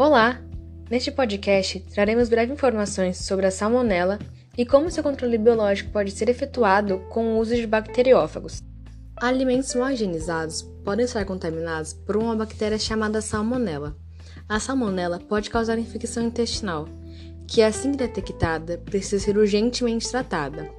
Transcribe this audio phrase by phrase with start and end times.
[0.00, 0.40] Olá!
[0.90, 4.18] Neste podcast traremos breves informações sobre a salmonela
[4.56, 8.62] e como seu controle biológico pode ser efetuado com o uso de bacteriófagos.
[9.20, 13.94] Alimentos mal higienizados podem estar contaminados por uma bactéria chamada salmonela.
[14.48, 16.88] A salmonela pode causar infecção intestinal,
[17.46, 20.70] que assim detectada precisa ser urgentemente tratada.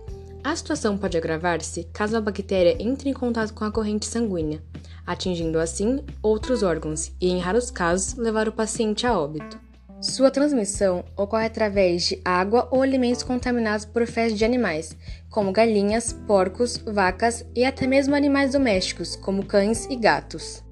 [0.43, 4.63] A situação pode agravar-se caso a bactéria entre em contato com a corrente sanguínea,
[5.05, 9.59] atingindo assim outros órgãos e, em raros casos, levar o paciente a óbito.
[10.01, 14.97] Sua transmissão ocorre através de água ou alimentos contaminados por fezes de animais,
[15.29, 20.63] como galinhas, porcos, vacas e até mesmo animais domésticos, como cães e gatos.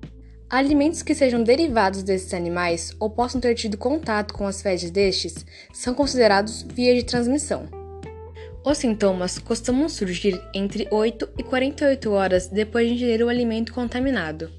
[0.50, 5.46] Alimentos que sejam derivados desses animais ou possam ter tido contato com as fezes destes
[5.72, 7.79] são considerados via de transmissão.
[8.63, 14.52] Os sintomas costumam surgir entre 8 e 48 horas depois de ingerir o alimento contaminado.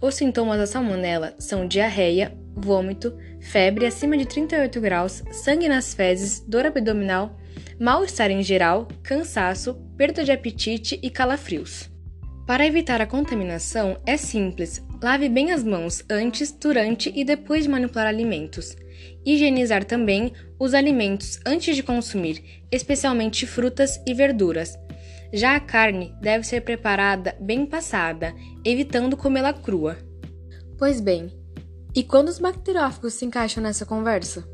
[0.00, 6.40] Os sintomas da salmonela são diarreia, vômito, febre acima de 38 graus, sangue nas fezes,
[6.40, 7.38] dor abdominal,
[7.78, 11.88] mal-estar em geral, cansaço, perda de apetite e calafrios.
[12.46, 17.68] Para evitar a contaminação, é simples: lave bem as mãos antes, durante e depois de
[17.68, 18.76] manipular alimentos.
[19.24, 24.78] Higienizar também os alimentos antes de consumir, especialmente frutas e verduras.
[25.32, 29.96] Já a carne deve ser preparada bem passada, evitando comê-la crua.
[30.78, 31.32] Pois bem,
[31.94, 34.46] e quando os bacteriófagos se encaixam nessa conversa?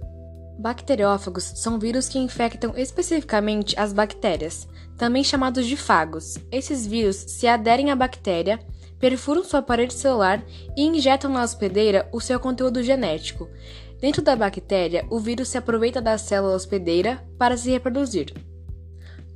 [0.59, 6.39] Bacteriófagos são vírus que infectam especificamente as bactérias, também chamados de fagos.
[6.53, 8.61] Esses vírus se aderem à bactéria,
[8.99, 10.45] perfuram sua parede celular
[10.77, 13.49] e injetam na hospedeira o seu conteúdo genético.
[14.03, 18.35] Dentro da bactéria, o vírus se aproveita da célula hospedeira para se reproduzir.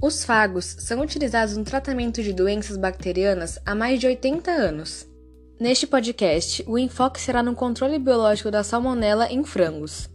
[0.02, 5.06] Os fagos são utilizados no tratamento de doenças bacterianas há mais de 80 anos.
[5.60, 10.10] Neste podcast, o enfoque será no controle biológico da salmonela em frangos.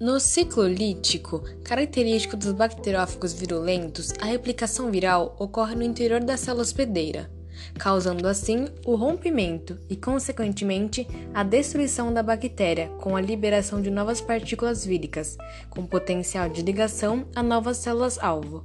[0.00, 6.62] No ciclo lítico, característico dos bacteriófagos virulentos, a replicação viral ocorre no interior da célula
[6.62, 7.28] hospedeira,
[7.78, 14.20] causando assim o rompimento e, consequentemente, a destruição da bactéria com a liberação de novas
[14.20, 15.36] partículas víricas,
[15.70, 18.64] com potencial de ligação a novas células-alvo.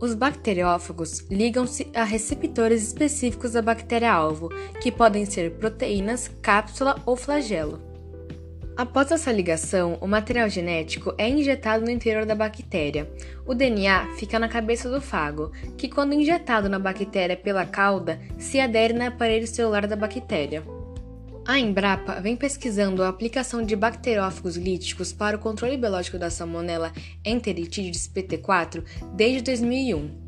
[0.00, 4.50] Os bacteriófagos ligam-se a receptores específicos da bactéria-alvo,
[4.82, 7.85] que podem ser proteínas, cápsula ou flagelo.
[8.76, 13.10] Após essa ligação, o material genético é injetado no interior da bactéria.
[13.46, 18.60] O DNA fica na cabeça do fago, que, quando injetado na bactéria pela cauda, se
[18.60, 20.62] adere na parede celular da bactéria.
[21.46, 26.92] A Embrapa vem pesquisando a aplicação de bacteriófagos líticos para o controle biológico da Salmonella
[27.24, 30.25] enteritidis PT4 desde 2001.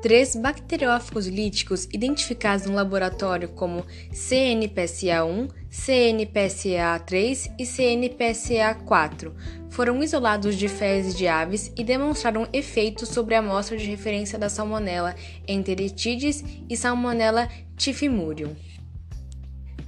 [0.00, 9.32] Três bacteriófagos líticos identificados no laboratório como CNPSA1, CNPSA3 e CNPSA4
[9.68, 14.48] foram isolados de fezes de aves e demonstraram efeitos sobre a amostra de referência da
[14.48, 15.16] Salmonella
[15.48, 18.54] enteritidis e Salmonella typhimurium.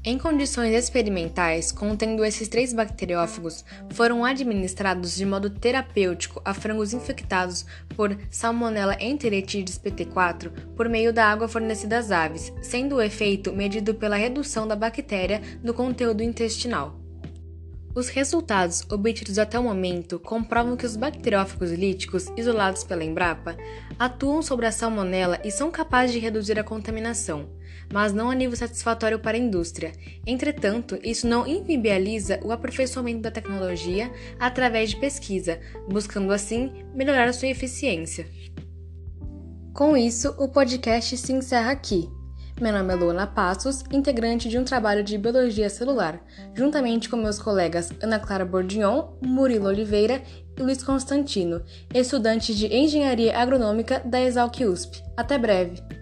[0.02, 7.66] Em condições experimentais, contendo esses três bacteriófagos, foram administrados de modo terapêutico a frangos infectados
[7.94, 13.94] por Salmonella enteritidis pt4 por meio da água fornecida às aves, sendo o efeito medido
[13.94, 16.99] pela redução da bactéria no conteúdo intestinal.
[17.92, 23.56] Os resultados obtidos até o momento comprovam que os bacteriófagos líticos isolados pela Embrapa
[23.98, 27.50] atuam sobre a salmonela e são capazes de reduzir a contaminação,
[27.92, 29.90] mas não a nível satisfatório para a indústria.
[30.24, 34.08] Entretanto, isso não inviabiliza o aperfeiçoamento da tecnologia
[34.38, 35.58] através de pesquisa,
[35.88, 38.28] buscando assim melhorar sua eficiência.
[39.74, 42.08] Com isso, o podcast se encerra aqui.
[42.60, 46.22] Meu nome é Luana Passos, integrante de um trabalho de biologia celular,
[46.54, 50.20] juntamente com meus colegas Ana Clara Bordignon, Murilo Oliveira
[50.58, 51.62] e Luiz Constantino,
[51.94, 55.02] estudantes de engenharia agronômica da Exalc USP.
[55.16, 55.99] Até breve!